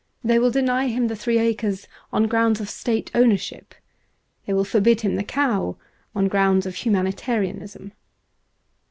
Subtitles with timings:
[0.23, 3.75] They will deny him the three acres on grounds of State Ownership.
[4.47, 5.77] They will forbid him the cow
[6.15, 7.91] on grounds of humani tarianism.